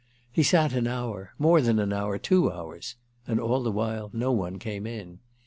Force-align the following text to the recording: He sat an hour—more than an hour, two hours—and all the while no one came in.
He 0.31 0.41
sat 0.41 0.73
an 0.73 0.87
hour—more 0.87 1.61
than 1.61 1.77
an 1.77 1.93
hour, 1.93 2.17
two 2.17 2.51
hours—and 2.51 3.39
all 3.39 3.61
the 3.61 3.71
while 3.71 4.09
no 4.13 4.31
one 4.31 4.57
came 4.57 4.87
in. 4.87 5.19